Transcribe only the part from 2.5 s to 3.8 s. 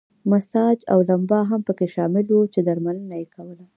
چې درملنه یې کوله.